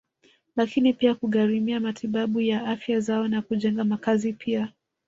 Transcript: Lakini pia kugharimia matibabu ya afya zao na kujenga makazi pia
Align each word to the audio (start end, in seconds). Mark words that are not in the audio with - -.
Lakini 0.55 0.93
pia 0.93 1.15
kugharimia 1.15 1.79
matibabu 1.79 2.41
ya 2.41 2.65
afya 2.67 2.99
zao 2.99 3.27
na 3.27 3.41
kujenga 3.41 3.83
makazi 3.83 4.33
pia 4.33 4.73